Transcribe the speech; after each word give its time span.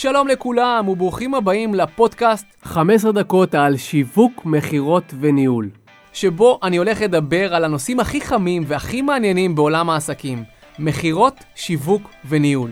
שלום 0.00 0.28
לכולם 0.28 0.88
וברוכים 0.88 1.34
הבאים 1.34 1.74
לפודקאסט 1.74 2.46
15 2.62 3.12
דקות 3.12 3.54
על 3.54 3.76
שיווק, 3.76 4.44
מכירות 4.44 5.14
וניהול. 5.20 5.70
שבו 6.12 6.58
אני 6.62 6.76
הולך 6.76 7.00
לדבר 7.00 7.54
על 7.54 7.64
הנושאים 7.64 8.00
הכי 8.00 8.20
חמים 8.20 8.62
והכי 8.66 9.02
מעניינים 9.02 9.54
בעולם 9.54 9.90
העסקים. 9.90 10.44
מכירות, 10.78 11.34
שיווק 11.54 12.10
וניהול. 12.28 12.70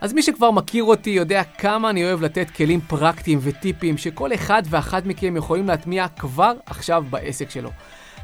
אז 0.00 0.12
מי 0.12 0.22
שכבר 0.22 0.50
מכיר 0.50 0.84
אותי 0.84 1.10
יודע 1.10 1.44
כמה 1.44 1.90
אני 1.90 2.04
אוהב 2.04 2.22
לתת 2.22 2.50
כלים 2.50 2.80
פרקטיים 2.80 3.38
וטיפים 3.42 3.98
שכל 3.98 4.34
אחד 4.34 4.62
ואחת 4.70 5.06
מכם 5.06 5.36
יכולים 5.36 5.68
להטמיע 5.68 6.08
כבר 6.08 6.52
עכשיו 6.66 7.04
בעסק 7.10 7.50
שלו. 7.50 7.70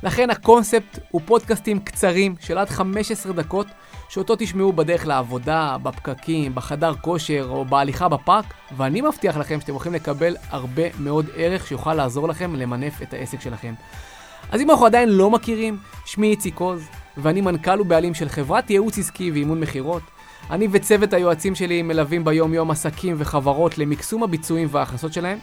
לכן 0.02 0.30
הקונספט 0.30 0.98
הוא 1.10 1.20
פודקאסטים 1.24 1.80
קצרים 1.80 2.34
של 2.40 2.58
עד 2.58 2.68
15 2.68 3.32
דקות, 3.32 3.66
שאותו 4.08 4.34
תשמעו 4.38 4.72
בדרך 4.72 5.06
לעבודה, 5.06 5.76
בפקקים, 5.82 6.54
בחדר 6.54 6.94
כושר 6.94 7.46
או 7.48 7.64
בהליכה 7.64 8.08
בפארק, 8.08 8.44
ואני 8.76 9.00
מבטיח 9.00 9.36
לכם 9.36 9.60
שאתם 9.60 9.72
הולכים 9.72 9.94
לקבל 9.94 10.36
הרבה 10.50 10.82
מאוד 10.98 11.26
ערך 11.36 11.66
שיוכל 11.66 11.94
לעזור 11.94 12.28
לכם 12.28 12.54
למנף 12.54 13.02
את 13.02 13.14
העסק 13.14 13.40
שלכם. 13.40 13.74
אז 14.50 14.60
אם 14.60 14.70
אנחנו 14.70 14.86
עדיין 14.86 15.08
לא 15.08 15.30
מכירים, 15.30 15.78
שמי 16.04 16.30
איציק 16.30 16.58
עוז, 16.60 16.88
ואני 17.16 17.40
מנכ"ל 17.40 17.80
ובעלים 17.80 18.14
של 18.14 18.28
חברת 18.28 18.70
ייעוץ 18.70 18.98
עסקי 18.98 19.30
ואימון 19.30 19.60
מכירות. 19.60 20.02
אני 20.50 20.68
וצוות 20.70 21.12
היועצים 21.12 21.54
שלי 21.54 21.82
מלווים 21.82 22.24
ביום-יום 22.24 22.70
עסקים 22.70 23.16
וחברות 23.18 23.78
למקסום 23.78 24.22
הביצועים 24.22 24.68
וההכנסות 24.70 25.12
שלהם. 25.12 25.38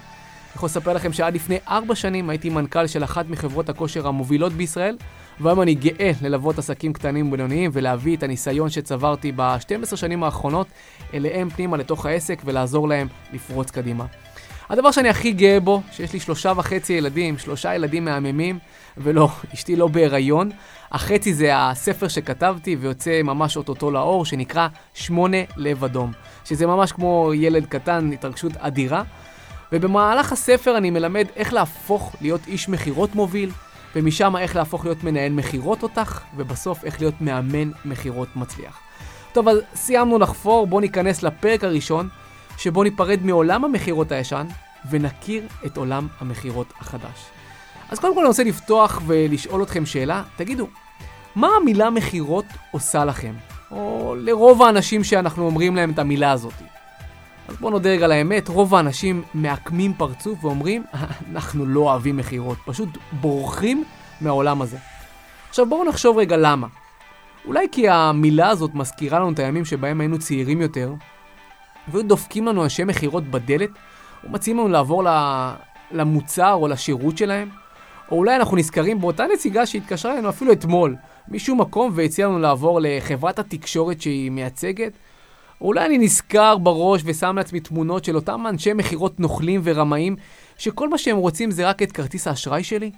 אני 0.54 0.58
יכול 0.58 0.68
לספר 0.68 0.94
לכם 0.94 1.14
שעד 1.14 1.36
לפני 1.36 1.58
ארבע 1.68 1.96
שנים 1.96 2.30
הייתי 2.30 2.50
מנכ"ל 2.50 2.88
של 2.88 3.04
אחת 3.04 3.30
מחברות 3.30 3.70
הכושר 3.70 4.08
המובילות 4.08 4.54
בישראל, 4.54 4.98
והיום 5.40 5.62
אני 5.62 5.76
גאה 5.76 6.12
ללוות 6.22 6.60
עסקים 6.60 6.94
קטנים 6.94 7.28
ובינוניים 7.28 7.72
ולהביא 7.74 8.18
את 8.18 8.24
הניסיון 8.24 8.70
שצברתי 8.70 9.32
ב-12 9.36 9.96
שנים 9.96 10.24
האחרונות 10.24 10.68
אליהם 11.14 11.50
פנימה 11.50 11.78
לתוך 11.78 12.06
העסק 12.06 12.42
ולעזור 12.46 12.88
להם 12.88 13.08
לפרוץ 13.34 13.72
קדימה. 13.72 14.06
הדבר 14.70 14.92
שאני 14.92 15.10
הכי 15.10 15.32
גאה 15.32 15.60
בו, 15.60 15.82
שיש 15.92 16.14
לי 16.14 16.20
שלושה 16.20 16.54
וחצי 16.58 16.94
ילדים, 16.94 17.38
שלושה 17.38 17.76
ילדים 17.76 18.06
מהממים, 18.06 18.60
ולא, 18.98 19.30
אשתי 19.54 19.76
לא 19.76 19.88
בהיריון. 19.88 20.52
החצי 20.92 21.34
זה 21.34 21.52
הספר 21.56 22.08
שכתבתי 22.08 22.76
ויוצא 22.76 23.22
ממש 23.24 23.58
אוטוטו 23.58 23.92
לאור, 23.92 24.26
שנקרא 24.26 24.68
שמונה 24.94 25.38
לב 25.58 25.84
אדום. 25.84 26.12
שזה 26.46 26.68
ממש 26.68 26.92
כמו 26.92 27.32
ילד 27.36 27.66
קטן, 27.66 28.12
התרגשות 28.14 28.58
אדירה. 28.58 29.04
ובמהלך 29.74 30.32
הספר 30.32 30.78
אני 30.78 30.90
מלמד 30.90 31.28
איך 31.36 31.54
להפוך 31.54 32.16
להיות 32.22 32.42
איש 32.48 32.70
מכירות 32.70 33.16
מוביל, 33.16 33.52
ומשם 33.96 34.36
איך 34.38 34.56
להפוך 34.56 34.86
להיות 34.86 35.04
מנהל 35.04 35.32
מכירות 35.32 35.80
תותח, 35.80 36.24
ובסוף 36.36 36.84
איך 36.84 37.02
להיות 37.02 37.22
מאמן 37.22 37.72
מכירות 37.86 38.28
מצליח. 38.36 38.80
טוב, 39.32 39.48
אז 39.48 39.58
סיימנו 39.76 40.20
לחפור, 40.20 40.68
בואו 40.68 40.82
ניכנס 40.82 41.24
לפרק 41.24 41.64
הראשון, 41.64 42.10
שבו 42.58 42.84
ניפרד 42.84 43.20
מעולם 43.24 43.66
המכירות 43.66 44.12
הישן, 44.12 44.48
ונכיר 44.90 45.44
את 45.66 45.78
עולם 45.78 46.08
המכירות 46.20 46.74
החדש. 46.80 47.26
אז 47.90 48.00
קודם 48.00 48.14
כל 48.14 48.20
אני 48.20 48.28
רוצה 48.28 48.44
לפתוח 48.44 49.02
ולשאול 49.08 49.64
אתכם 49.64 49.86
שאלה, 49.86 50.24
תגידו, 50.36 50.68
מה 51.36 51.48
המילה 51.62 51.90
מכירות 51.90 52.46
עושה 52.72 53.06
לכם? 53.06 53.34
או 53.72 54.16
לרוב 54.18 54.64
האנשים 54.64 55.04
שאנחנו 55.04 55.46
אומרים 55.46 55.76
להם 55.76 55.92
את 55.92 56.00
המילה 56.00 56.32
הזאת. 56.32 56.54
אז 57.48 57.56
בואו 57.60 57.72
נודה 57.72 57.90
רגע 57.90 58.08
לאמת, 58.08 58.48
רוב 58.48 58.76
האנשים 58.76 59.24
מעקמים 59.34 59.94
פרצוף 59.94 60.46
ואומרים, 60.46 60.84
אנחנו 61.32 61.66
לא 61.66 61.80
אוהבים 61.80 62.18
מכירות, 62.18 62.58
פשוט 62.66 62.90
בורחים 63.12 63.84
מהעולם 64.22 64.62
הזה. 64.62 64.78
עכשיו 65.50 65.66
בואו 65.70 65.84
נחשוב 65.84 66.18
רגע 66.18 66.38
למה. 66.38 66.68
אולי 67.46 67.68
כי 67.72 67.90
המילה 67.90 68.50
הזאת 68.50 68.76
מזכירה 68.76 69.20
לנו 69.20 69.32
את 69.32 69.40
הימים 69.40 69.66
שבהם 69.66 70.02
היינו 70.02 70.20
צעירים 70.20 70.62
יותר, 70.62 70.94
והיו 71.88 72.04
דופקים 72.04 72.48
לנו 72.48 72.64
אנשי 72.64 72.84
מכירות 72.84 73.24
בדלת, 73.24 73.70
ומציעים 74.24 74.58
לנו 74.58 74.68
לעבור 74.68 75.04
למוצר 75.92 76.54
או 76.54 76.68
לשירות 76.68 77.18
שלהם, 77.18 77.50
או 78.12 78.18
אולי 78.18 78.36
אנחנו 78.36 78.58
נזכרים 78.58 79.02
באותה 79.02 79.26
נציגה 79.34 79.66
שהתקשרה 79.66 80.14
אלינו 80.14 80.30
אפילו 80.30 80.52
אתמול, 80.52 80.96
משום 81.28 81.62
מקום 81.62 81.92
והציעה 81.96 82.30
לנו 82.30 82.40
לעבור 82.40 82.80
לחברת 82.84 83.40
התקשורת 83.40 84.02
שהיא 84.02 84.32
מייצגת, 84.32 84.92
אולי 85.62 85.86
אני 85.86 85.98
נזכר 85.98 86.58
בראש 86.58 87.02
ושם 87.06 87.36
לעצמי 87.36 87.60
תמונות 87.60 88.06
של 88.06 88.16
אותם 88.16 88.48
אנשי 88.50 88.74
מכירות 88.74 89.20
נוכלים 89.20 89.62
ורמאים, 89.64 90.16
שכל 90.58 90.90
מה 90.90 90.98
שהם 90.98 91.18
רוצים 91.18 91.52
זה 91.52 91.70
רק 91.70 91.82
את 91.82 91.92
כרטיס 91.92 92.28
האשראי 92.28 92.64
שלי? 92.64 92.92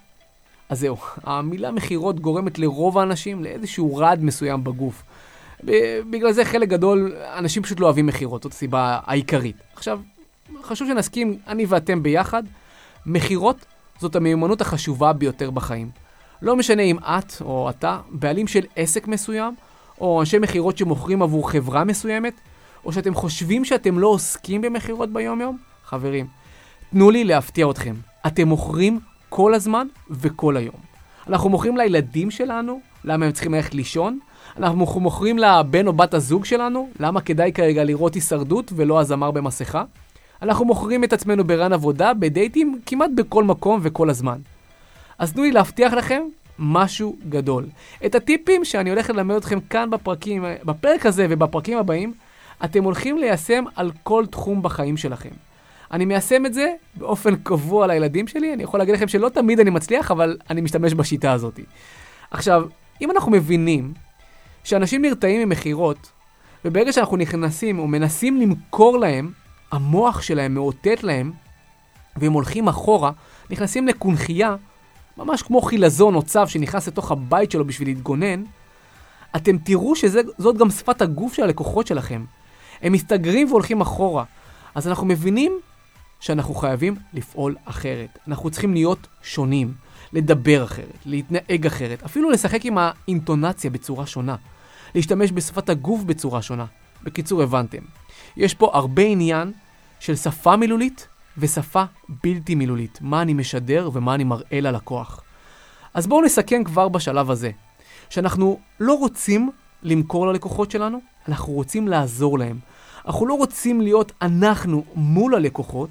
אז 0.70 0.80
זהו, 0.80 0.98
המילה 1.24 1.72
מכירות 1.72 2.20
גורמת 2.20 2.60
לרוב 2.60 2.98
האנשים 2.98 3.44
לאיזשהו 3.44 3.96
רעד 3.96 4.24
מסוים 4.24 4.64
בגוף. 4.64 5.04
בגלל 6.10 6.32
זה 6.32 6.46
חלק 6.46 6.70
גדול, 6.70 7.16
אנשים 7.38 7.64
פשוט 7.64 7.80
לא 7.80 7.86
אוהבים 7.86 8.06
מכירות, 8.06 8.44
זאת 8.44 8.52
הסיבה 8.52 9.00
העיקרית. 9.06 9.56
עכשיו, 9.76 10.00
חשוב 10.64 10.88
שנסכים, 10.88 11.38
אני 11.48 11.66
ואתם 11.66 12.04
ביחד, 12.04 12.44
מכירות 13.06 13.66
זאת 14.00 14.16
המיומנות 14.16 14.62
החשובה 14.62 15.14
ביותר 15.14 15.52
בחיים. 15.52 15.90
לא 16.42 16.56
משנה 16.56 16.82
אם 16.82 16.98
את 17.00 17.42
או 17.42 17.70
אתה 17.70 18.00
בעלים 18.10 18.48
של 18.48 18.66
עסק 18.76 19.08
מסוים, 19.08 19.56
או 20.02 20.20
אנשי 20.20 20.40
מכירות 20.40 20.78
שמוכרים 20.78 21.22
עבור 21.22 21.52
חברה 21.52 21.84
מסוימת, 21.84 22.34
או 22.86 22.94
שאתם 22.94 23.14
חושבים 23.14 23.66
שאתם 23.66 24.00
לא 24.00 24.08
עוסקים 24.08 24.62
במכירות 24.62 25.10
ביום-יום, 25.10 25.58
חברים, 25.86 26.28
תנו 26.92 27.12
לי 27.12 27.24
להפתיע 27.24 27.70
אתכם. 27.70 27.96
אתם 28.28 28.48
מוכרים 28.48 29.00
כל 29.30 29.54
הזמן 29.54 29.88
וכל 30.10 30.58
היום. 30.58 30.76
אנחנו 31.28 31.50
מוכרים 31.50 31.78
לילדים 31.78 32.32
שלנו, 32.32 32.80
למה 33.04 33.26
הם 33.26 33.32
צריכים 33.32 33.54
ללכת 33.54 33.74
לישון. 33.74 34.20
אנחנו 34.58 35.00
מוכרים 35.00 35.38
לבן 35.38 35.88
או 35.88 35.94
בת 35.94 36.14
הזוג 36.14 36.46
שלנו, 36.46 36.90
למה 37.00 37.22
כדאי 37.22 37.52
כרגע 37.54 37.84
לראות 37.84 38.14
הישרדות 38.14 38.72
ולא 38.76 39.00
הזמר 39.00 39.32
במסכה. 39.32 39.84
אנחנו 40.42 40.66
מוכרים 40.66 41.04
את 41.04 41.14
עצמנו 41.14 41.44
ברן 41.44 41.74
עבודה, 41.74 42.14
בדייטים, 42.14 42.80
כמעט 42.86 43.10
בכל 43.16 43.44
מקום 43.44 43.80
וכל 43.84 44.10
הזמן. 44.10 44.38
אז 45.20 45.34
תנו 45.34 45.44
לי 45.44 45.52
להבטיח 45.52 45.94
לכם 45.94 46.22
משהו 46.60 47.18
גדול. 47.30 47.66
את 48.06 48.16
הטיפים 48.16 48.66
שאני 48.66 48.90
הולך 48.90 49.10
ללמד 49.10 49.36
אתכם 49.36 49.60
כאן 49.60 49.90
בפרקים, 49.90 50.46
בפרק 50.66 51.06
הזה 51.06 51.28
ובפרקים 51.30 51.78
הבאים, 51.78 52.14
אתם 52.66 52.84
הולכים 52.84 53.18
ליישם 53.18 53.64
על 53.76 53.92
כל 54.04 54.26
תחום 54.26 54.62
בחיים 54.62 54.98
שלכם. 54.98 55.30
אני 55.92 56.06
מיישם 56.06 56.46
את 56.46 56.54
זה 56.54 56.74
באופן 56.96 57.36
קבוע 57.36 57.88
לילדים 57.88 58.28
שלי, 58.28 58.54
אני 58.54 58.64
יכול 58.64 58.80
להגיד 58.80 58.96
לכם 58.96 59.08
שלא 59.08 59.30
תמיד 59.30 59.60
אני 59.60 59.70
מצליח, 59.70 60.12
אבל 60.12 60.38
אני 60.50 60.62
משתמש 60.62 60.94
בשיטה 60.94 61.32
הזאת. 61.32 61.60
עכשיו, 62.32 62.64
אם 63.02 63.12
אנחנו 63.12 63.32
מבינים 63.32 63.94
שאנשים 64.64 65.02
נרתעים 65.02 65.50
ממכירות, 65.50 66.12
וברגע 66.66 66.94
שאנחנו 66.94 67.18
נכנסים 67.18 67.80
או 67.80 67.88
מנסים 67.88 68.42
למכור 68.42 68.98
להם, 68.98 69.32
המוח 69.72 70.22
שלהם 70.22 70.54
מאותת 70.54 71.04
להם, 71.04 71.32
והם 72.16 72.34
הולכים 72.34 72.68
אחורה, 72.68 73.12
נכנסים 73.50 73.88
לקונכייה, 73.88 74.56
ממש 75.18 75.42
כמו 75.42 75.62
חילזון 75.62 76.16
או 76.16 76.22
צב 76.22 76.48
שנכנס 76.48 76.88
לתוך 76.88 77.12
הבית 77.12 77.52
שלו 77.52 77.66
בשביל 77.66 77.88
להתגונן, 77.88 78.44
אתם 79.36 79.58
תראו 79.58 79.96
שזאת 79.96 80.58
גם 80.58 80.70
שפת 80.70 81.02
הגוף 81.02 81.34
של 81.34 81.44
הלקוחות 81.44 81.88
שלכם. 81.88 82.26
הם 82.82 82.94
מסתגרים 82.94 83.48
והולכים 83.50 83.82
אחורה. 83.82 84.24
אז 84.76 84.88
אנחנו 84.88 85.08
מבינים 85.08 85.60
שאנחנו 86.20 86.54
חייבים 86.54 86.96
לפעול 87.14 87.56
אחרת. 87.66 88.20
אנחנו 88.28 88.50
צריכים 88.50 88.74
להיות 88.74 89.08
שונים, 89.24 89.74
לדבר 90.14 90.64
אחרת, 90.64 90.98
להתנהג 91.06 91.66
אחרת, 91.66 92.04
אפילו 92.04 92.30
לשחק 92.30 92.66
עם 92.66 92.78
האינטונציה 92.78 93.70
בצורה 93.70 94.06
שונה, 94.06 94.36
להשתמש 94.96 95.32
בשפת 95.32 95.70
הגוף 95.70 96.04
בצורה 96.04 96.42
שונה. 96.42 96.66
בקיצור, 97.04 97.42
הבנתם. 97.42 97.82
יש 98.38 98.54
פה 98.54 98.70
הרבה 98.74 99.04
עניין 99.04 99.52
של 100.00 100.16
שפה 100.16 100.56
מילולית 100.56 101.08
ושפה 101.38 101.84
בלתי 102.24 102.56
מילולית. 102.56 103.00
מה 103.02 103.22
אני 103.22 103.34
משדר 103.34 103.90
ומה 103.94 104.16
אני 104.16 104.24
מראה 104.24 104.62
ללקוח. 104.62 105.22
אז 105.94 106.08
בואו 106.08 106.22
נסכם 106.22 106.64
כבר 106.64 106.90
בשלב 106.90 107.32
הזה, 107.32 107.52
שאנחנו 108.10 108.60
לא 108.80 108.94
רוצים 108.94 109.52
למכור 109.84 110.28
ללקוחות 110.28 110.72
שלנו, 110.72 111.00
אנחנו 111.28 111.54
רוצים 111.54 111.88
לעזור 111.88 112.40
להם. 112.40 112.60
אנחנו 113.08 113.26
לא 113.26 113.34
רוצים 113.34 113.82
להיות 113.82 114.12
אנחנו 114.22 114.84
מול 114.96 115.36
הלקוחות, 115.36 115.90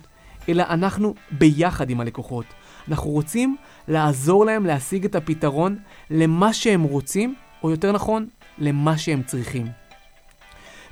אלא 0.48 0.64
אנחנו 0.70 1.14
ביחד 1.30 1.90
עם 1.90 2.00
הלקוחות. 2.00 2.44
אנחנו 2.88 3.10
רוצים 3.10 3.56
לעזור 3.88 4.44
להם 4.44 4.66
להשיג 4.66 5.04
את 5.04 5.14
הפתרון 5.14 5.78
למה 6.10 6.52
שהם 6.52 6.82
רוצים, 6.82 7.34
או 7.62 7.70
יותר 7.70 7.92
נכון, 7.92 8.26
למה 8.58 8.98
שהם 8.98 9.22
צריכים. 9.22 9.66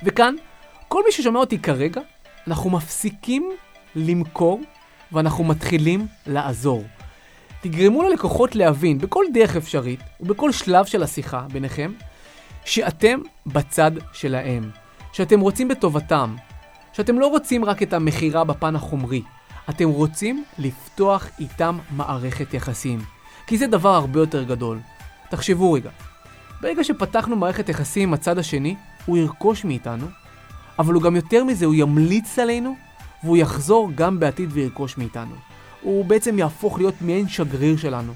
וכאן, 0.03 0.35
כל 0.87 1.01
מי 1.05 1.11
ששומע 1.11 1.39
אותי 1.39 1.59
כרגע, 1.59 2.01
אנחנו 2.47 2.69
מפסיקים 2.69 3.51
למכור 3.95 4.61
ואנחנו 5.11 5.43
מתחילים 5.43 6.07
לעזור. 6.27 6.83
תגרמו 7.61 8.03
ללקוחות 8.03 8.55
להבין 8.55 8.97
בכל 8.97 9.25
דרך 9.33 9.55
אפשרית 9.55 9.99
ובכל 10.19 10.51
שלב 10.51 10.85
של 10.85 11.03
השיחה 11.03 11.45
ביניכם 11.51 11.91
שאתם 12.65 13.19
בצד 13.45 13.91
שלהם, 14.13 14.69
שאתם 15.13 15.39
רוצים 15.39 15.67
בטובתם, 15.67 16.35
שאתם 16.93 17.19
לא 17.19 17.27
רוצים 17.27 17.65
רק 17.65 17.83
את 17.83 17.93
המכירה 17.93 18.43
בפן 18.43 18.75
החומרי, 18.75 19.21
אתם 19.69 19.89
רוצים 19.89 20.43
לפתוח 20.59 21.27
איתם 21.39 21.77
מערכת 21.91 22.53
יחסים, 22.53 22.99
כי 23.47 23.57
זה 23.57 23.67
דבר 23.67 23.95
הרבה 23.95 24.19
יותר 24.19 24.43
גדול. 24.43 24.79
תחשבו 25.29 25.73
רגע, 25.73 25.89
ברגע 26.61 26.83
שפתחנו 26.83 27.35
מערכת 27.35 27.69
יחסים 27.69 28.09
עם 28.09 28.13
הצד 28.13 28.37
השני, 28.37 28.75
הוא 29.05 29.17
ירכוש 29.17 29.65
מאיתנו, 29.65 30.07
אבל 30.79 30.93
הוא 30.93 31.03
גם 31.03 31.15
יותר 31.15 31.43
מזה, 31.43 31.65
הוא 31.65 31.75
ימליץ 31.77 32.39
עלינו 32.39 32.75
והוא 33.23 33.37
יחזור 33.37 33.91
גם 33.95 34.19
בעתיד 34.19 34.49
וירכוש 34.53 34.97
מאיתנו. 34.97 35.35
הוא 35.81 36.05
בעצם 36.05 36.39
יהפוך 36.39 36.77
להיות 36.77 36.93
מעין 37.01 37.27
שגריר 37.27 37.77
שלנו. 37.77 38.13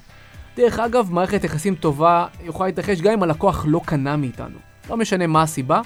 דרך 0.58 0.80
אגב, 0.80 1.12
מערכת 1.12 1.44
יחסים 1.44 1.76
טובה 1.76 2.26
יכולה 2.44 2.70
להתרחש 2.70 3.02
גם 3.02 3.14
אם 3.14 3.24
הלקוח 3.24 3.66
לא 3.68 3.82
קנה 3.86 4.18
מאיתנו. 4.18 4.58
לא 4.90 4.98
משנה 4.98 5.28
מה 5.28 5.42
הסיבה. 5.42 5.82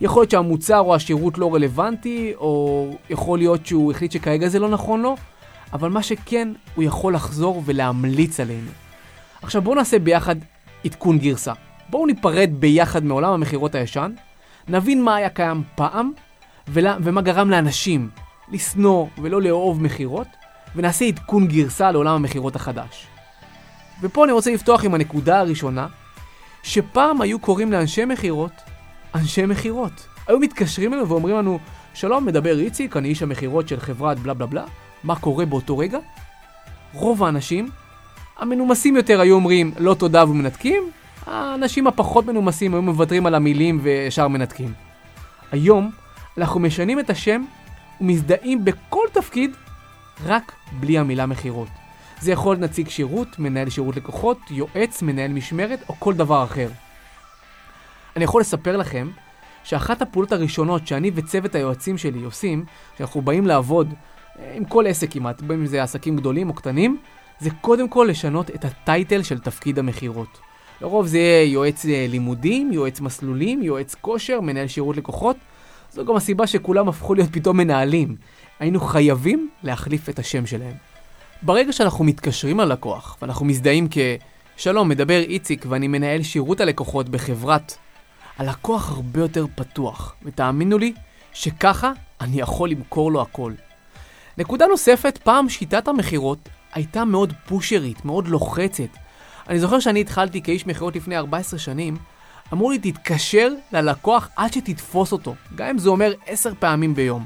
יכול 0.00 0.22
להיות 0.22 0.30
שהמוצר 0.30 0.78
או 0.78 0.94
השירות 0.94 1.38
לא 1.38 1.54
רלוונטי, 1.54 2.32
או 2.36 2.90
יכול 3.10 3.38
להיות 3.38 3.66
שהוא 3.66 3.92
החליט 3.92 4.12
שכרגע 4.12 4.48
זה 4.48 4.58
לא 4.58 4.68
נכון 4.68 5.00
לו, 5.02 5.16
אבל 5.72 5.90
מה 5.90 6.02
שכן, 6.02 6.48
הוא 6.74 6.84
יכול 6.84 7.14
לחזור 7.14 7.62
ולהמליץ 7.64 8.40
עלינו. 8.40 8.70
עכשיו 9.42 9.62
בואו 9.62 9.74
נעשה 9.74 9.98
ביחד 9.98 10.36
עדכון 10.84 11.18
גרסה. 11.18 11.52
בואו 11.90 12.06
ניפרד 12.06 12.50
ביחד 12.58 13.04
מעולם 13.04 13.32
המכירות 13.32 13.74
הישן, 13.74 14.12
נבין 14.68 15.02
מה 15.04 15.14
היה 15.14 15.28
קיים 15.28 15.62
פעם, 15.74 16.12
ולה, 16.68 16.96
ומה 17.02 17.22
גרם 17.22 17.50
לאנשים 17.50 18.08
לשנוא 18.52 19.06
ולא 19.18 19.42
לאהוב 19.42 19.82
מכירות, 19.82 20.26
ונעשה 20.76 21.04
עדכון 21.04 21.46
גרסה 21.46 21.90
לעולם 21.90 22.14
המכירות 22.14 22.56
החדש. 22.56 23.06
ופה 24.02 24.24
אני 24.24 24.32
רוצה 24.32 24.50
לפתוח 24.50 24.84
עם 24.84 24.94
הנקודה 24.94 25.40
הראשונה, 25.40 25.86
שפעם 26.62 27.20
היו 27.20 27.38
קוראים 27.38 27.72
לאנשי 27.72 28.04
מכירות, 28.04 28.52
אנשי 29.14 29.46
מכירות. 29.46 30.06
היו 30.26 30.38
מתקשרים 30.38 30.92
אלינו 30.94 31.08
ואומרים 31.08 31.36
לנו, 31.36 31.58
שלום, 31.94 32.26
מדבר 32.26 32.58
איציק, 32.58 32.96
אני 32.96 33.08
איש 33.08 33.22
המכירות 33.22 33.68
של 33.68 33.80
חברת 33.80 34.18
בלה 34.18 34.34
בלה 34.34 34.46
בלה, 34.46 34.64
מה 35.04 35.16
קורה 35.16 35.46
באותו 35.46 35.78
רגע? 35.78 35.98
רוב 36.92 37.24
האנשים, 37.24 37.68
המנומסים 38.38 38.96
יותר 38.96 39.20
היו 39.20 39.34
אומרים 39.34 39.72
לא 39.78 39.94
תודה 39.94 40.24
ומנתקים, 40.24 40.90
האנשים 41.26 41.86
הפחות 41.86 42.26
מנומסים 42.26 42.74
היו 42.74 42.82
מוותרים 42.82 43.26
על 43.26 43.34
המילים 43.34 43.80
וישר 43.82 44.28
מנתקים. 44.28 44.72
היום 45.52 45.90
אנחנו 46.38 46.60
משנים 46.60 47.00
את 47.00 47.10
השם 47.10 47.44
ומזדהים 48.00 48.64
בכל 48.64 49.04
תפקיד 49.12 49.50
רק 50.24 50.52
בלי 50.80 50.98
המילה 50.98 51.26
מכירות. 51.26 51.68
זה 52.20 52.32
יכול 52.32 52.52
להיות 52.52 52.70
נציג 52.70 52.88
שירות, 52.88 53.38
מנהל 53.38 53.70
שירות 53.70 53.96
לקוחות, 53.96 54.38
יועץ, 54.50 55.02
מנהל 55.02 55.32
משמרת 55.32 55.78
או 55.88 55.94
כל 55.98 56.14
דבר 56.14 56.44
אחר. 56.44 56.68
אני 58.16 58.24
יכול 58.24 58.40
לספר 58.40 58.76
לכם 58.76 59.10
שאחת 59.64 60.02
הפעולות 60.02 60.32
הראשונות 60.32 60.86
שאני 60.86 61.10
וצוות 61.14 61.54
היועצים 61.54 61.98
שלי 61.98 62.22
עושים, 62.22 62.64
כשאנחנו 62.94 63.22
באים 63.22 63.46
לעבוד 63.46 63.94
אה, 64.38 64.52
עם 64.54 64.64
כל 64.64 64.86
עסק 64.86 65.12
כמעט, 65.12 65.42
בין 65.42 65.60
אם 65.60 65.66
זה 65.66 65.82
עסקים 65.82 66.16
גדולים 66.16 66.48
או 66.48 66.54
קטנים, 66.54 66.98
זה 67.38 67.50
קודם 67.60 67.88
כל 67.88 68.06
לשנות 68.10 68.50
את 68.50 68.64
הטייטל 68.64 69.22
של 69.22 69.38
תפקיד 69.38 69.78
המכירות. 69.78 70.38
לרוב 70.80 71.06
זה 71.06 71.18
יהיה 71.18 71.52
יועץ 71.52 71.86
אה, 71.86 72.06
לימודים, 72.08 72.72
יועץ 72.72 73.00
מסלולים, 73.00 73.62
יועץ 73.62 73.94
כושר, 73.94 74.40
מנהל 74.40 74.66
שירות 74.66 74.96
לקוחות. 74.96 75.36
זו 75.92 76.04
גם 76.04 76.16
הסיבה 76.16 76.46
שכולם 76.46 76.88
הפכו 76.88 77.14
להיות 77.14 77.32
פתאום 77.32 77.56
מנהלים. 77.56 78.16
היינו 78.60 78.80
חייבים 78.80 79.48
להחליף 79.62 80.08
את 80.08 80.18
השם 80.18 80.46
שלהם. 80.46 80.74
ברגע 81.42 81.72
שאנחנו 81.72 82.04
מתקשרים 82.04 82.60
ללקוח, 82.60 83.16
ואנחנו 83.22 83.46
מזדהים 83.46 83.88
כ... 83.90 83.98
שלום, 84.56 84.88
מדבר 84.88 85.20
איציק 85.20 85.64
ואני 85.68 85.88
מנהל 85.88 86.22
שירות 86.22 86.60
הלקוחות 86.60 87.08
בחברת... 87.08 87.74
הלקוח 88.38 88.90
הרבה 88.90 89.20
יותר 89.20 89.46
פתוח, 89.54 90.14
ותאמינו 90.22 90.78
לי 90.78 90.92
שככה 91.32 91.92
אני 92.20 92.40
יכול 92.40 92.70
למכור 92.70 93.12
לו 93.12 93.22
הכל. 93.22 93.52
נקודה 94.38 94.66
נוספת, 94.66 95.18
פעם 95.22 95.48
שיטת 95.48 95.88
המכירות 95.88 96.48
הייתה 96.72 97.04
מאוד 97.04 97.32
פושרית, 97.46 98.04
מאוד 98.04 98.28
לוחצת. 98.28 98.88
אני 99.48 99.58
זוכר 99.60 99.80
שאני 99.80 100.00
התחלתי 100.00 100.42
כאיש 100.42 100.66
מכירות 100.66 100.96
לפני 100.96 101.16
14 101.16 101.58
שנים, 101.58 101.96
אמרו 102.52 102.70
לי 102.70 102.78
תתקשר 102.78 103.52
ללקוח 103.72 104.28
עד 104.36 104.52
שתתפוס 104.52 105.12
אותו, 105.12 105.34
גם 105.54 105.66
אם 105.68 105.78
זה 105.78 105.88
אומר 105.88 106.12
10 106.26 106.52
פעמים 106.58 106.94
ביום. 106.94 107.24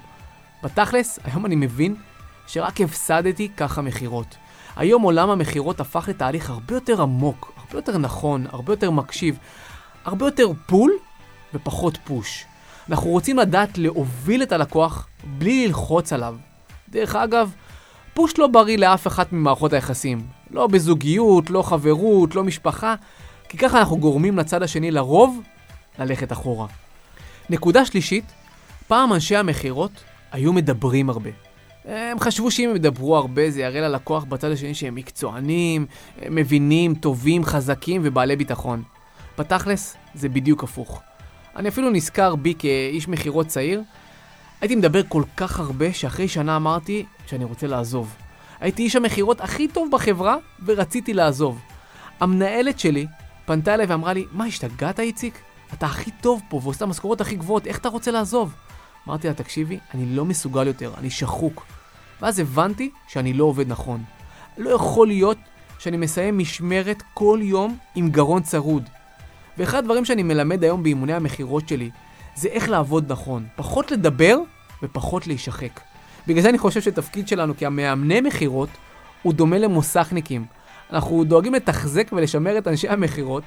בתכלס, 0.63 1.19
היום 1.25 1.47
אני 1.47 1.57
מבין 1.57 1.95
שרק 2.47 2.81
הפסדתי 2.81 3.49
ככה 3.57 3.83
מכירות. 3.83 4.37
היום 4.77 5.03
עולם 5.03 5.31
המכירות 5.31 5.81
הפך 5.81 6.09
לתהליך 6.09 6.51
הרבה 6.51 6.75
יותר 6.75 7.03
עמוק, 7.03 7.53
הרבה 7.57 7.79
יותר 7.79 7.99
נכון, 7.99 8.47
הרבה 8.53 8.73
יותר 8.73 8.91
מקשיב, 8.91 9.39
הרבה 10.05 10.27
יותר 10.27 10.49
פול 10.67 10.93
ופחות 11.55 11.99
פוש. 12.05 12.45
אנחנו 12.91 13.11
רוצים 13.11 13.39
לדעת 13.39 13.79
להוביל 13.79 14.43
את 14.43 14.53
הלקוח 14.53 15.07
בלי 15.25 15.67
ללחוץ 15.67 16.13
עליו. 16.13 16.37
דרך 16.89 17.17
אגב, 17.17 17.53
פוש 18.15 18.39
לא 18.39 18.47
בריא 18.47 18.79
לאף 18.79 19.07
אחת 19.07 19.33
ממערכות 19.33 19.73
היחסים. 19.73 20.27
לא 20.51 20.67
בזוגיות, 20.67 21.51
לא 21.51 21.63
חברות, 21.63 22.35
לא 22.35 22.45
משפחה, 22.45 22.95
כי 23.55 23.59
ככה 23.59 23.79
אנחנו 23.79 23.97
גורמים 23.97 24.39
לצד 24.39 24.63
השני 24.63 24.91
לרוב 24.91 25.43
ללכת 25.99 26.33
אחורה. 26.33 26.67
נקודה 27.51 27.87
שלישית, 27.87 28.25
פעם 28.89 29.13
אנשי 29.13 29.37
המכירות 29.37 29.91
היו 30.33 30.53
מדברים 30.53 31.11
הרבה. 31.11 31.31
הם 31.85 32.21
חשבו 32.21 32.51
שאם 32.51 32.69
הם 32.69 32.77
ידברו 32.77 33.17
הרבה 33.17 33.51
זה 33.51 33.61
יראה 33.61 33.81
ללקוח 33.81 34.25
בצד 34.25 34.51
השני 34.51 34.75
שהם 34.75 34.95
מקצוענים, 34.95 35.87
מבינים, 36.31 36.95
טובים, 36.95 37.45
חזקים 37.45 38.01
ובעלי 38.05 38.37
ביטחון. 38.37 38.83
בתכלס, 39.39 39.97
זה 40.15 40.29
בדיוק 40.29 40.65
הפוך. 40.65 41.03
אני 41.57 41.69
אפילו 41.69 41.91
נזכר 41.91 42.35
בי 42.37 42.55
כאיש 42.59 43.09
מכירות 43.09 43.47
צעיר, 43.47 43.83
הייתי 44.61 44.77
מדבר 44.77 45.01
כל 45.09 45.23
כך 45.37 45.61
הרבה 45.61 45.93
שאחרי 45.93 46.29
שנה 46.29 46.57
אמרתי 46.57 47.05
שאני 47.27 47.45
רוצה 47.45 47.67
לעזוב. 47.67 48.15
הייתי 48.61 48.83
איש 48.83 48.97
המכירות 48.97 49.41
הכי 49.41 49.69
טוב 49.69 49.89
בחברה 49.93 50.37
ורציתי 50.65 51.13
לעזוב. 51.15 51.61
המנהלת 52.21 52.79
שלי 52.79 53.07
פנתה 53.47 53.75
אליי 53.75 53.87
ואמרה 53.87 54.13
לי, 54.13 54.27
מה, 54.33 54.45
השתגעת 54.45 55.01
איציק? 55.01 55.39
אתה 55.73 55.87
הכי 55.87 56.11
טוב 56.11 56.43
פה 56.49 56.61
ועושה 56.63 56.87
משכורות 56.87 57.21
הכי 57.21 57.37
גבוהות, 57.37 57.67
איך 57.67 57.79
אתה 57.79 57.89
רוצה 57.89 58.11
לעזוב? 58.11 58.55
אמרתי 59.09 59.29
לה, 59.29 59.35
תקשיבי, 59.35 59.79
אני 59.95 60.07
לא 60.07 60.25
מסוגל 60.25 60.67
יותר, 60.67 60.93
אני 60.99 61.11
שחוק. 61.11 61.67
ואז 62.23 62.39
הבנתי 62.39 62.91
שאני 63.09 63.33
לא 63.33 63.45
עובד 63.45 63.69
נכון. 63.69 64.03
לא 64.59 64.71
יכול 64.71 65.07
להיות 65.07 65.39
שאני 65.79 65.97
מסיים 65.97 66.39
משמרת 66.39 67.03
כל 67.15 67.39
יום 67.43 67.77
עם 67.95 68.11
גרון 68.11 68.43
צרוד. 68.43 68.89
ואחד 69.59 69.79
הדברים 69.79 70.05
שאני 70.05 70.23
מלמד 70.23 70.65
היום 70.65 70.83
באימוני 70.83 71.15
המכירות 71.15 71.69
שלי, 71.69 71.91
זה 72.37 72.49
איך 72.49 72.69
לעבוד 72.69 73.13
נכון. 73.13 73.47
פחות 73.57 73.91
לדבר 73.91 74.39
ופחות 74.83 75.27
להישחק. 75.27 75.81
בגלל 76.27 76.43
זה 76.43 76.49
אני 76.49 76.59
חושב 76.59 76.81
שתפקיד 76.81 77.29
שלנו 77.29 77.57
כמאמני 77.57 78.21
מכירות 78.21 78.69
הוא 79.23 79.33
דומה 79.33 79.59
למוסכניקים. 79.59 80.47
אנחנו 80.93 81.25
דואגים 81.25 81.55
לתחזק 81.55 82.11
ולשמר 82.13 82.59
את 82.59 82.69
אנשי 82.69 82.89
המכירות, 82.89 83.43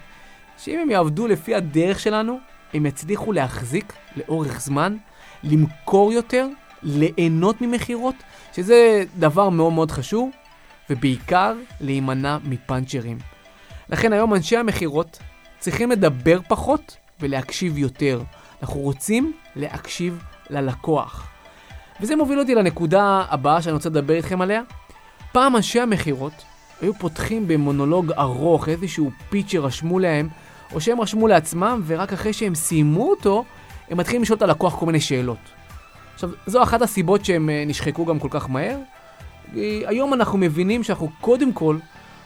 שאם 0.58 0.80
הם 0.80 0.90
יעבדו 0.90 1.28
לפי 1.28 1.56
הדרך 1.56 2.00
שלנו, 2.00 2.40
הם 2.74 2.86
יצליחו 2.86 3.32
להחזיק 3.32 3.94
לאורך 4.16 4.62
זמן, 4.62 4.98
למכור 5.44 6.14
יותר, 6.14 6.48
ליהנות 6.84 7.62
ממכירות, 7.62 8.16
שזה 8.56 9.04
דבר 9.20 9.50
מאוד 9.50 9.74
מאוד 9.74 9.92
חשוב, 9.92 10.30
ובעיקר 10.90 11.54
להימנע 11.82 12.38
מפאנצ'רים. 12.44 13.18
לכן 13.90 14.14
היום 14.14 14.34
אנשי 14.34 14.58
המכירות 14.58 15.20
צריכים 15.60 15.92
לדבר 15.92 16.40
פחות 16.48 16.98
ולהקשיב 17.20 17.78
יותר. 17.78 18.22
אנחנו 18.62 18.80
רוצים 18.80 19.34
להקשיב 19.56 20.24
ללקוח. 20.50 21.28
וזה 22.02 22.16
מוביל 22.16 22.40
אותי 22.40 22.56
לנקודה 22.56 23.24
הבאה 23.30 23.62
שאני 23.62 23.74
רוצה 23.74 23.90
לדבר 23.90 24.14
איתכם 24.14 24.42
עליה. 24.42 24.62
פעם 25.32 25.56
אנשי 25.56 25.80
המכירות 25.80 26.34
היו 26.82 26.94
פותחים 26.94 27.48
במונולוג 27.48 28.12
ארוך, 28.12 28.70
איזשהו 28.70 29.12
פיץ' 29.30 29.52
שרשמו 29.52 30.00
להם, 30.00 30.30
או 30.74 30.82
שהם 30.82 31.02
רשמו 31.02 31.28
לעצמם, 31.28 31.82
ורק 31.86 32.14
אחרי 32.14 32.34
שהם 32.34 32.56
סיימו 32.56 33.10
אותו, 33.10 33.46
הם 33.90 33.98
מתחילים 33.98 34.22
לשאול 34.22 34.38
את 34.38 34.42
הלקוח 34.42 34.80
כל 34.80 34.86
מיני 34.86 35.00
שאלות. 35.00 35.38
עכשיו, 36.14 36.30
זו 36.46 36.64
אחת 36.64 36.82
הסיבות 36.82 37.26
שהם 37.26 37.50
אה, 37.50 37.64
נשחקו 37.68 38.06
גם 38.06 38.20
כל 38.20 38.28
כך 38.32 38.50
מהר. 38.50 38.78
היום 39.86 40.14
אנחנו 40.14 40.38
מבינים 40.38 40.84
שאנחנו 40.84 41.10
קודם 41.22 41.54
כל 41.54 41.78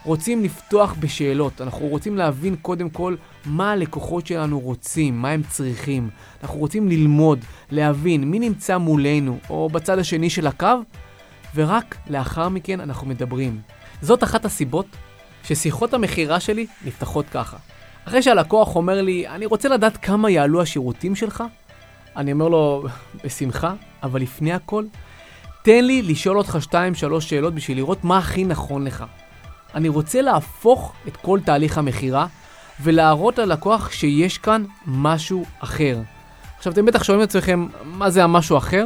רוצים 0.05 0.43
לפתוח 0.43 0.96
בשאלות. 1.00 1.62
אנחנו 1.62 1.88
רוצים 1.88 2.17
להבין 2.17 2.55
קודם 2.55 2.89
כל 2.89 3.15
מה 3.46 3.72
הלקוחות 3.72 4.27
שלנו 4.27 4.60
רוצים, 4.60 5.22
מה 5.22 5.29
הם 5.29 5.41
צריכים. 5.50 6.10
אנחנו 6.43 6.60
רוצים 6.60 6.89
ללמוד, 6.89 7.39
להבין 7.72 8.24
מי 8.24 8.39
נמצא 8.39 8.77
מולנו 8.77 9.38
או 9.50 9.70
בצד 9.70 10.00
השני 10.00 10.29
של 10.29 10.48
הקו, 10.48 10.67
ורק 11.55 11.98
לאחר 12.10 12.50
מכן 12.50 12.79
אנחנו 12.79 13.08
מדברים. 13.08 13.60
זאת 14.01 14.24
אחת 14.24 14.46
הסיבות 14.46 14.86
ששיחות 15.43 15.93
המכירה 15.93 16.39
שלי 16.39 16.67
נפתחות 16.86 17.25
ככה. 17.31 17.58
אחרי 18.08 18.22
שהלקוח 18.22 18.75
אומר 18.75 19.01
לי, 19.01 19.27
אני 19.27 19.46
רוצה 19.46 19.70
לדעת 19.70 19.98
כמה 19.98 20.29
יעלו 20.29 20.62
השירותים 20.62 21.15
שלך, 21.15 21.43
אני 22.15 22.31
אומר 22.31 22.48
לו, 22.48 22.84
בשמחה, 23.24 23.74
אבל 24.03 24.22
לפני 24.22 24.53
הכל, 24.53 24.86
תן 25.63 25.86
לי 25.86 26.01
לשאול 26.01 26.38
אותך 26.38 26.58
2-3 26.72 26.75
שאלות 27.20 27.55
בשביל 27.55 27.77
לראות 27.77 28.03
מה 28.03 28.17
הכי 28.17 28.43
נכון 28.43 28.86
לך. 28.86 29.05
אני 29.75 29.89
רוצה 29.89 30.22
להפוך 30.22 30.93
את 31.08 31.17
כל 31.17 31.39
תהליך 31.46 31.77
המכירה 31.77 32.27
ולהראות 32.81 33.38
ללקוח 33.38 33.91
שיש 33.91 34.38
כאן 34.38 34.63
משהו 34.86 35.46
אחר. 35.60 36.00
עכשיו 36.58 36.74
אתם 36.74 36.86
בטח 36.86 37.03
שואלים 37.03 37.24
את 37.24 37.29
עצמכם, 37.29 37.67
מה 37.84 38.10
זה 38.10 38.24
המשהו 38.24 38.58
אחר? 38.58 38.86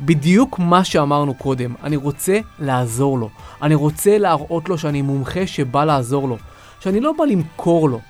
בדיוק 0.00 0.58
מה 0.58 0.84
שאמרנו 0.84 1.34
קודם, 1.34 1.74
אני 1.82 1.96
רוצה 1.96 2.38
לעזור 2.58 3.18
לו. 3.18 3.30
אני 3.62 3.74
רוצה 3.74 4.18
להראות 4.18 4.68
לו 4.68 4.78
שאני 4.78 5.02
מומחה 5.02 5.46
שבא 5.46 5.84
לעזור 5.84 6.28
לו. 6.28 6.36
שאני 6.80 7.00
לא 7.00 7.12
בא 7.12 7.24
למכור 7.24 7.88
לו. 7.88 8.00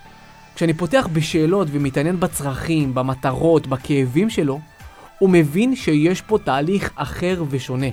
כשאני 0.55 0.73
פותח 0.73 1.07
בשאלות 1.13 1.67
ומתעניין 1.71 2.19
בצרכים, 2.19 2.95
במטרות, 2.95 3.67
בכאבים 3.67 4.29
שלו, 4.29 4.59
הוא 5.19 5.29
מבין 5.29 5.75
שיש 5.75 6.21
פה 6.21 6.37
תהליך 6.43 6.91
אחר 6.95 7.43
ושונה. 7.49 7.87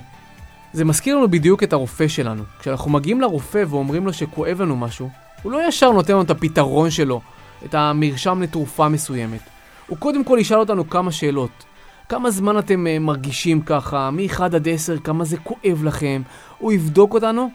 זה 0.73 0.85
מזכיר 0.85 1.15
לנו 1.15 1.31
בדיוק 1.31 1.63
את 1.63 1.73
הרופא 1.73 2.07
שלנו. 2.07 2.43
כשאנחנו 2.59 2.91
מגיעים 2.91 3.21
לרופא 3.21 3.63
ואומרים 3.69 4.05
לו 4.05 4.13
שכואב 4.13 4.61
לנו 4.61 4.75
משהו, 4.75 5.09
הוא 5.43 5.51
לא 5.51 5.67
ישר 5.67 5.91
נותן 5.91 6.13
לנו 6.13 6.21
את 6.21 6.29
הפתרון 6.29 6.89
שלו, 6.89 7.21
את 7.65 7.75
המרשם 7.75 8.41
לתרופה 8.41 8.89
מסוימת. 8.89 9.39
הוא 9.87 9.97
קודם 9.97 10.23
כל 10.23 10.37
ישאל 10.41 10.59
אותנו 10.59 10.89
כמה 10.89 11.11
שאלות. 11.11 11.65
כמה 12.09 12.31
זמן 12.31 12.59
אתם 12.59 12.85
uh, 12.87 12.99
מרגישים 12.99 13.61
ככה, 13.61 14.11
מ-1 14.11 14.43
עד 14.43 14.67
10, 14.67 14.97
כמה 14.97 15.23
זה 15.23 15.37
כואב 15.37 15.83
לכם. 15.83 16.21
הוא 16.57 16.73
יבדוק 16.73 17.13
אותנו, 17.13 17.49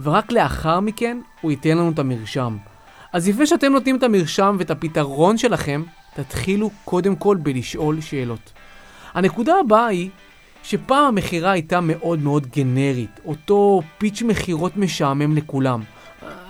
ורק 0.00 0.32
לאחר 0.32 0.80
מכן 0.80 1.18
הוא 1.40 1.50
ייתן 1.50 1.78
לנו 1.78 1.90
את 1.90 1.98
המרשם. 1.98 2.56
אז 3.12 3.28
לפני 3.28 3.46
שאתם 3.46 3.72
נותנים 3.72 3.96
את 3.96 4.02
המרשם 4.02 4.56
ואת 4.58 4.70
הפתרון 4.70 5.38
שלכם, 5.38 5.82
תתחילו 6.14 6.70
קודם 6.84 7.16
כל 7.16 7.36
בלשאול 7.42 8.00
שאלות. 8.00 8.52
הנקודה 9.14 9.54
הבאה 9.60 9.86
היא 9.86 10.10
שפעם 10.62 11.04
המכירה 11.04 11.50
הייתה 11.50 11.80
מאוד 11.80 12.18
מאוד 12.18 12.46
גנרית, 12.46 13.20
אותו 13.24 13.82
פיץ' 13.98 14.22
מכירות 14.22 14.76
משעמם 14.76 15.36
לכולם. 15.36 15.82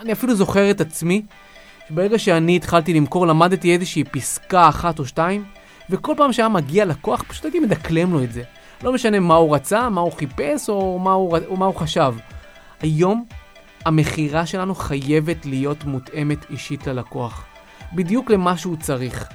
אני 0.00 0.12
אפילו 0.12 0.34
זוכר 0.34 0.70
את 0.70 0.80
עצמי, 0.80 1.22
שברגע 1.88 2.18
שאני 2.18 2.56
התחלתי 2.56 2.94
למכור 2.94 3.26
למדתי 3.26 3.72
איזושהי 3.72 4.04
פסקה 4.04 4.68
אחת 4.68 4.98
או 4.98 5.06
שתיים, 5.06 5.44
וכל 5.90 6.14
פעם 6.16 6.32
שהיה 6.32 6.48
מגיע 6.48 6.84
לקוח 6.84 7.22
פשוט 7.28 7.44
הייתי 7.44 7.60
מדקלם 7.60 8.12
לו 8.12 8.22
את 8.22 8.32
זה. 8.32 8.42
לא 8.82 8.92
משנה 8.92 9.20
מה 9.20 9.34
הוא 9.34 9.54
רצה, 9.54 9.88
מה 9.88 10.00
הוא 10.00 10.12
חיפש 10.12 10.68
או 10.68 10.98
מה 10.98 11.12
הוא, 11.12 11.38
או 11.46 11.56
מה 11.56 11.66
הוא 11.66 11.74
חשב. 11.74 12.14
היום 12.80 13.24
המכירה 13.84 14.46
שלנו 14.46 14.74
חייבת 14.74 15.46
להיות 15.46 15.84
מותאמת 15.84 16.50
אישית 16.50 16.86
ללקוח. 16.86 17.44
בדיוק 17.92 18.30
למה 18.30 18.56
שהוא 18.56 18.76
צריך. 18.76 19.28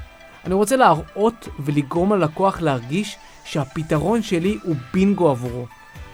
אני 0.45 0.53
רוצה 0.53 0.75
להראות 0.75 1.47
ולגרום 1.59 2.13
ללקוח 2.13 2.61
להרגיש 2.61 3.17
שהפתרון 3.43 4.21
שלי 4.21 4.57
הוא 4.63 4.75
בינגו 4.93 5.29
עבורו. 5.29 5.65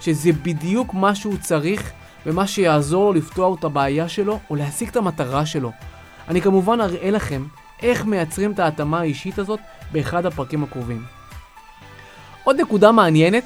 שזה 0.02 0.32
בדיוק 0.32 0.94
מה 0.94 1.16
שהוא 1.16 1.38
צריך 1.38 1.92
ומה 2.26 2.48
שיעזור 2.48 3.06
לו 3.06 3.14
לפתור 3.14 3.56
את 3.60 3.64
הבעיה 3.64 4.10
שלו 4.10 4.40
או 4.50 4.56
להשיג 4.56 4.90
את 4.90 4.96
המטרה 4.96 5.46
שלו. 5.46 5.72
אני 6.28 6.42
כמובן 6.42 6.82
אראה 6.82 7.12
לכם 7.12 7.46
איך 7.82 8.06
מייצרים 8.06 8.52
את 8.52 8.60
ההתאמה 8.60 9.00
האישית 9.00 9.40
הזאת 9.40 9.60
באחד 9.96 10.26
הפרקים 10.26 10.64
הקרובים. 10.64 11.04
עוד 12.44 12.62
נקודה 12.62 12.92
מעניינת, 12.92 13.44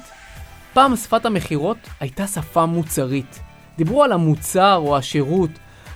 פעם 0.72 0.96
שפת 0.96 1.26
המכירות 1.26 1.76
הייתה 2.00 2.26
שפה 2.26 2.66
מוצרית. 2.66 3.40
דיברו 3.78 4.04
על 4.04 4.12
המוצר 4.12 4.76
או 4.76 4.96
השירות, 4.96 5.50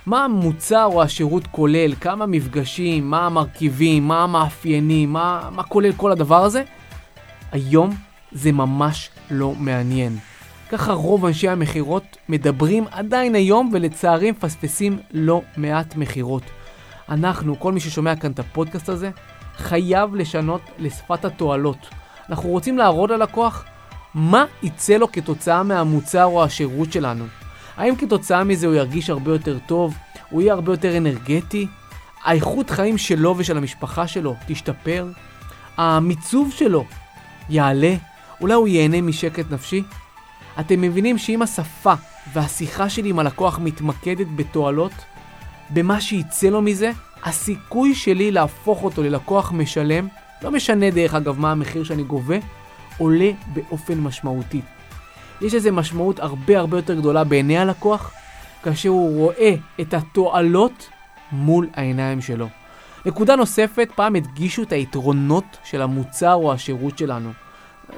מה 0.05 0.23
המוצר 0.23 0.85
או 0.85 1.03
השירות 1.03 1.47
כולל, 1.47 1.95
כמה 1.95 2.25
מפגשים, 2.25 3.09
מה 3.09 3.25
המרכיבים, 3.25 4.07
מה 4.07 4.23
המאפיינים, 4.23 5.13
מה, 5.13 5.49
מה 5.51 5.63
כולל 5.63 5.93
כל 5.93 6.11
הדבר 6.11 6.43
הזה. 6.43 6.63
היום 7.51 7.95
זה 8.31 8.51
ממש 8.51 9.09
לא 9.31 9.53
מעניין. 9.59 10.17
ככה 10.69 10.93
רוב 10.93 11.25
אנשי 11.25 11.49
המכירות 11.49 12.17
מדברים 12.29 12.85
עדיין 12.91 13.35
היום 13.35 13.69
ולצערי 13.73 14.31
מפספסים 14.31 14.99
לא 15.11 15.41
מעט 15.57 15.95
מכירות. 15.95 16.43
אנחנו, 17.09 17.59
כל 17.59 17.71
מי 17.71 17.79
ששומע 17.79 18.15
כאן 18.15 18.31
את 18.31 18.39
הפודקאסט 18.39 18.89
הזה, 18.89 19.09
חייב 19.57 20.15
לשנות 20.15 20.61
לשפת 20.77 21.25
התועלות. 21.25 21.87
אנחנו 22.29 22.49
רוצים 22.49 22.77
להראות 22.77 23.09
ללקוח 23.09 23.65
מה 24.13 24.45
יצא 24.63 24.93
לו 24.93 25.11
כתוצאה 25.11 25.63
מהמוצר 25.63 26.25
או 26.25 26.43
השירות 26.43 26.91
שלנו. 26.91 27.25
האם 27.77 27.95
כתוצאה 27.95 28.43
מזה 28.43 28.67
הוא 28.67 28.75
ירגיש 28.75 29.09
הרבה 29.09 29.31
יותר 29.31 29.57
טוב? 29.65 29.97
הוא 30.29 30.41
יהיה 30.41 30.53
הרבה 30.53 30.73
יותר 30.73 30.97
אנרגטי? 30.97 31.67
האיכות 32.23 32.69
חיים 32.69 32.97
שלו 32.97 33.35
ושל 33.37 33.57
המשפחה 33.57 34.07
שלו 34.07 34.35
תשתפר? 34.47 35.07
המיצוב 35.77 36.51
שלו 36.51 36.85
יעלה? 37.49 37.95
אולי 38.41 38.53
הוא 38.53 38.67
ייהנה 38.67 39.01
משקט 39.01 39.51
נפשי? 39.51 39.83
אתם 40.59 40.81
מבינים 40.81 41.17
שאם 41.17 41.41
השפה 41.41 41.93
והשיחה 42.33 42.89
שלי 42.89 43.09
עם 43.09 43.19
הלקוח 43.19 43.59
מתמקדת 43.59 44.27
בתועלות, 44.35 44.91
במה 45.69 46.01
שיצא 46.01 46.47
לו 46.47 46.61
מזה, 46.61 46.91
הסיכוי 47.25 47.95
שלי 47.95 48.31
להפוך 48.31 48.83
אותו 48.83 49.03
ללקוח 49.03 49.51
משלם, 49.51 50.07
לא 50.41 50.51
משנה 50.51 50.89
דרך 50.89 51.13
אגב 51.13 51.39
מה 51.39 51.51
המחיר 51.51 51.83
שאני 51.83 52.03
גובה, 52.03 52.35
עולה 52.97 53.31
באופן 53.53 53.99
משמעותי. 53.99 54.61
יש 55.41 55.53
לזה 55.53 55.71
משמעות 55.71 56.19
הרבה 56.19 56.59
הרבה 56.59 56.77
יותר 56.77 56.95
גדולה 56.95 57.23
בעיני 57.23 57.57
הלקוח, 57.57 58.13
כאשר 58.63 58.89
הוא 58.89 59.17
רואה 59.17 59.55
את 59.81 59.93
התועלות 59.93 60.89
מול 61.31 61.69
העיניים 61.73 62.21
שלו. 62.21 62.47
נקודה 63.05 63.35
נוספת, 63.35 63.89
פעם 63.95 64.15
הדגישו 64.15 64.63
את 64.63 64.71
היתרונות 64.71 65.57
של 65.63 65.81
המוצר 65.81 66.33
או 66.33 66.53
השירות 66.53 66.97
שלנו. 66.97 67.31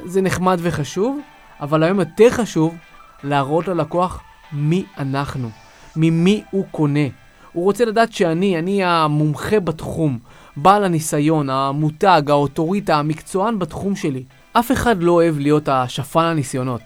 זה 0.05 0.21
נחמד 0.21 0.59
וחשוב, 0.61 1.19
אבל 1.59 1.83
היום 1.83 1.99
יותר 1.99 2.29
חשוב 2.29 2.75
להראות 3.23 3.67
ללקוח 3.67 4.21
מי 4.51 4.85
אנחנו, 4.97 5.49
ממי 5.95 6.43
הוא 6.51 6.65
קונה. 6.71 7.07
הוא 7.53 7.63
רוצה 7.63 7.85
לדעת 7.85 8.13
שאני, 8.13 8.59
אני 8.59 8.83
המומחה 8.83 9.59
בתחום, 9.59 10.19
בעל 10.57 10.83
הניסיון, 10.83 11.49
המותג, 11.49 12.21
האוטוריטה, 12.27 12.95
המקצוען 12.95 13.59
בתחום 13.59 13.95
שלי. 13.95 14.23
אף 14.53 14.71
אחד 14.71 15.03
לא 15.03 15.11
אוהב 15.11 15.39
להיות 15.39 15.69
השפן 15.69 16.23
הניסיונות. 16.23 16.81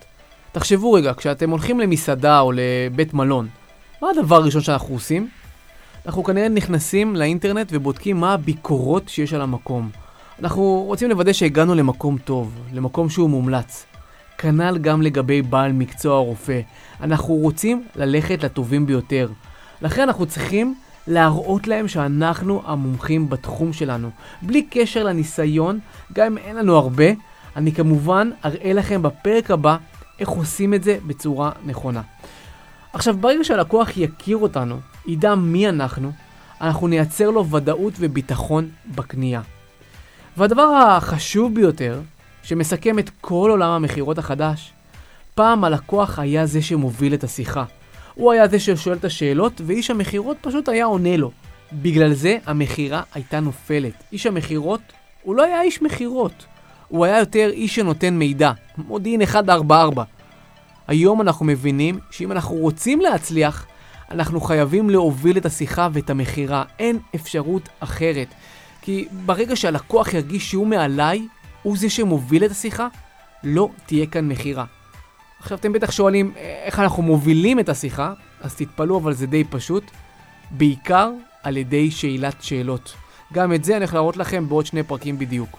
תחשבו 0.52 0.94
רגע, 0.94 1.14
כשאתם 1.14 1.50
הולכים 1.50 1.80
למסעדה 1.80 2.40
או 2.40 2.52
לבית 2.52 3.14
מלון, 3.14 3.48
מה 4.02 4.08
הדבר 4.10 4.36
הראשון 4.36 4.62
שאנחנו 4.62 4.96
עושים? 4.96 5.28
אנחנו 6.06 6.24
כנראה 6.24 6.50
נכנסים 6.50 7.16
לאינטרנט 7.16 7.70
ובודקים 7.72 8.20
מה 8.20 8.34
הביקורות 8.34 9.10
שיש 9.10 9.34
על 9.34 9.42
המקום. 9.42 9.90
אנחנו 10.40 10.84
רוצים 10.88 11.10
לוודא 11.10 11.34
שהגענו 11.34 11.76
למקום 11.76 12.18
טוב, 12.18 12.54
למקום 12.74 13.10
שהוא 13.10 13.30
מומלץ. 13.30 13.86
כנ"ל 14.38 14.78
גם 14.78 15.02
לגבי 15.02 15.42
בעל 15.42 15.72
מקצוע 15.72 16.20
רופא. 16.20 16.62
אנחנו 17.02 17.34
רוצים 17.34 17.84
ללכת 17.96 18.44
לטובים 18.44 18.86
ביותר. 18.86 19.30
לכן 19.82 20.02
אנחנו 20.02 20.26
צריכים 20.26 20.76
להראות 21.08 21.68
להם 21.68 21.88
שאנחנו 21.88 22.62
המומחים 22.66 23.30
בתחום 23.30 23.74
שלנו. 23.74 24.10
בלי 24.42 24.62
קשר 24.70 25.04
לניסיון, 25.04 25.80
גם 26.14 26.26
אם 26.26 26.38
אין 26.38 26.56
לנו 26.56 26.76
הרבה, 26.76 27.06
אני 27.56 27.72
כמובן 27.72 28.30
אראה 28.46 28.74
לכם 28.74 29.02
בפרק 29.02 29.52
הבא 29.52 29.78
איך 30.20 30.30
עושים 30.30 30.74
את 30.74 30.84
זה 30.84 30.98
בצורה 31.08 31.52
נכונה. 31.66 32.02
עכשיו, 32.94 33.18
ברגע 33.18 33.44
שהלקוח 33.44 33.98
יכיר 33.98 34.38
אותנו, 34.38 34.80
ידע 35.08 35.36
מי 35.36 35.70
אנחנו, 35.70 36.12
אנחנו 36.62 36.88
נייצר 36.88 37.30
לו 37.30 37.50
ודאות 37.50 37.94
וביטחון 38.00 38.70
בקנייה. 38.96 39.42
והדבר 40.38 40.64
החשוב 40.64 41.56
ביותר, 41.56 42.02
שמסכם 42.44 43.00
את 43.00 43.10
כל 43.22 43.48
עולם 43.52 43.72
המכירות 43.72 44.18
החדש, 44.18 44.74
פעם 45.36 45.64
הלקוח 45.64 46.20
היה 46.20 46.46
זה 46.46 46.62
שמוביל 46.62 47.14
את 47.14 47.24
השיחה. 47.24 47.64
הוא 48.14 48.32
היה 48.32 48.48
זה 48.48 48.60
ששואל 48.60 48.98
את 48.98 49.06
השאלות, 49.06 49.62
ואיש 49.66 49.92
המכירות 49.92 50.38
פשוט 50.42 50.70
היה 50.70 50.86
עונה 50.86 51.18
לו. 51.18 51.32
בגלל 51.74 52.14
זה 52.14 52.38
המכירה 52.46 53.02
הייתה 53.14 53.40
נופלת. 53.40 54.04
איש 54.12 54.26
המכירות, 54.26 54.82
הוא 55.24 55.36
לא 55.36 55.44
היה 55.44 55.62
איש 55.62 55.82
מכירות. 55.82 56.46
הוא 56.88 57.06
היה 57.06 57.20
יותר 57.20 57.50
איש 57.54 57.76
שנותן 57.76 58.14
מידע. 58.14 58.52
מודיעין 58.78 59.20
144. 59.20 60.04
היום 60.88 61.22
אנחנו 61.22 61.46
מבינים 61.46 62.00
שאם 62.12 62.32
אנחנו 62.32 62.56
רוצים 62.56 63.02
להצליח, 63.02 63.66
אנחנו 64.12 64.42
חייבים 64.42 64.90
להוביל 64.90 65.38
את 65.38 65.46
השיחה 65.46 65.90
ואת 65.94 66.10
המכירה. 66.10 66.64
אין 66.80 67.00
אפשרות 67.16 67.70
אחרת. 67.80 68.28
כי 68.82 69.08
ברגע 69.26 69.56
שהלקוח 69.56 70.14
ירגיש 70.14 70.50
שהוא 70.50 70.68
מעליי, 70.68 71.28
הוא 71.64 71.78
זה 71.78 71.90
שמוביל 71.90 72.46
את 72.46 72.52
השיחה, 72.52 72.88
לא 73.44 73.70
תהיה 73.86 74.06
כאן 74.06 74.28
מכירה. 74.28 74.66
עכשיו 75.42 75.58
אתם 75.58 75.74
בטח 75.74 75.92
שואלים 75.92 76.34
איך 76.66 76.80
אנחנו 76.80 77.04
מובילים 77.04 77.60
את 77.60 77.70
השיחה, 77.70 78.14
אז 78.42 78.56
תתפלאו 78.56 78.98
אבל 78.98 79.14
זה 79.14 79.28
די 79.28 79.44
פשוט, 79.44 79.84
בעיקר 80.52 81.12
על 81.44 81.58
ידי 81.58 81.92
שאלת 81.92 82.44
שאלות. 82.44 82.94
גם 83.34 83.54
את 83.54 83.64
זה 83.64 83.72
אני 83.72 83.80
הולך 83.80 83.94
להראות 83.94 84.18
לכם 84.18 84.50
בעוד 84.50 84.66
שני 84.66 84.84
פרקים 84.84 85.20
בדיוק. 85.20 85.58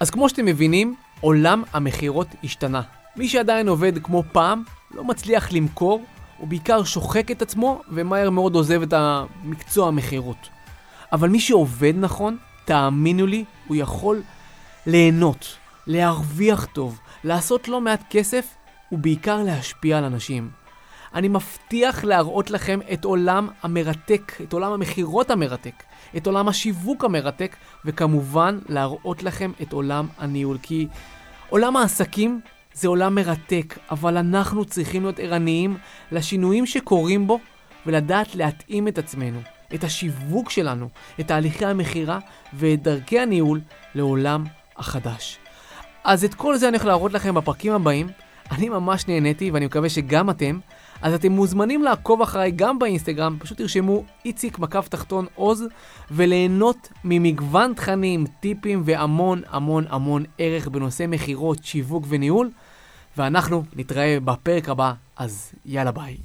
אז 0.00 0.10
כמו 0.10 0.28
שאתם 0.28 0.44
מבינים, 0.44 0.94
עולם 1.20 1.62
המכירות 1.72 2.26
השתנה. 2.44 2.82
מי 3.16 3.28
שעדיין 3.28 3.68
עובד 3.68 3.92
כמו 4.02 4.22
פעם, 4.32 4.62
לא 4.94 5.04
מצליח 5.04 5.52
למכור, 5.52 6.04
הוא 6.38 6.48
בעיקר 6.48 6.84
שוחק 6.84 7.30
את 7.30 7.42
עצמו 7.42 7.82
ומהר 7.88 8.30
מאוד 8.30 8.54
עוזב 8.54 8.82
את 8.82 8.92
המקצוע 8.96 9.88
המכירות. 9.88 10.48
אבל 11.12 11.28
מי 11.28 11.40
שעובד 11.40 11.92
נכון, 11.96 12.36
תאמינו 12.64 13.26
לי, 13.26 13.44
הוא 13.66 13.76
יכול 13.76 14.22
ליהנות, 14.86 15.56
להרוויח 15.86 16.66
טוב, 16.72 17.00
לעשות 17.24 17.68
לא 17.68 17.80
מעט 17.80 18.04
כסף 18.10 18.46
ובעיקר 18.92 19.42
להשפיע 19.42 19.98
על 19.98 20.04
אנשים. 20.04 20.50
אני 21.14 21.28
מבטיח 21.28 22.04
להראות 22.04 22.50
לכם 22.50 22.80
את 22.92 23.04
עולם 23.04 23.48
המרתק, 23.62 24.32
את 24.42 24.52
עולם 24.52 24.72
המכירות 24.72 25.30
המרתק, 25.30 25.82
את 26.16 26.26
עולם 26.26 26.48
השיווק 26.48 27.04
המרתק, 27.04 27.56
וכמובן 27.84 28.58
להראות 28.68 29.22
לכם 29.22 29.52
את 29.62 29.72
עולם 29.72 30.06
הניהול. 30.18 30.58
כי 30.62 30.88
עולם 31.48 31.76
העסקים 31.76 32.40
זה 32.74 32.88
עולם 32.88 33.14
מרתק, 33.14 33.78
אבל 33.90 34.16
אנחנו 34.16 34.64
צריכים 34.64 35.02
להיות 35.02 35.18
ערניים 35.18 35.76
לשינויים 36.12 36.66
שקורים 36.66 37.26
בו 37.26 37.38
ולדעת 37.86 38.34
להתאים 38.34 38.88
את 38.88 38.98
עצמנו, 38.98 39.40
את 39.74 39.84
השיווק 39.84 40.50
שלנו, 40.50 40.88
את 41.20 41.28
תהליכי 41.28 41.66
המכירה 41.66 42.18
ואת 42.52 42.82
דרכי 42.82 43.18
הניהול 43.20 43.60
לעולם 43.94 44.44
החדש. 44.76 45.38
אז 46.04 46.24
את 46.24 46.34
כל 46.34 46.56
זה 46.56 46.68
אני 46.68 46.76
הולך 46.76 46.86
להראות 46.86 47.12
לכם 47.12 47.34
בפרקים 47.34 47.72
הבאים. 47.72 48.08
אני 48.54 48.68
ממש 48.68 49.08
נהניתי 49.08 49.50
ואני 49.50 49.66
מקווה 49.66 49.88
שגם 49.88 50.30
אתם. 50.30 50.58
אז 51.02 51.14
אתם 51.14 51.32
מוזמנים 51.32 51.82
לעקוב 51.82 52.22
אחריי 52.22 52.50
גם 52.50 52.78
באינסטגרם, 52.78 53.36
פשוט 53.40 53.58
תרשמו 53.58 54.04
איציק 54.24 54.58
מקף 54.58 54.88
תחתון 54.88 55.26
עוז, 55.34 55.64
וליהנות 56.10 56.92
ממגוון 57.04 57.74
תכנים, 57.74 58.24
טיפים 58.40 58.82
והמון 58.84 59.42
המון 59.48 59.84
המון 59.88 60.24
ערך 60.38 60.68
בנושא 60.68 61.04
מכירות, 61.08 61.64
שיווק 61.64 62.04
וניהול. 62.08 62.50
ואנחנו 63.16 63.64
נתראה 63.76 64.18
בפרק 64.24 64.68
הבא, 64.68 64.92
אז 65.16 65.52
יאללה 65.66 65.92
ביי. 65.92 66.16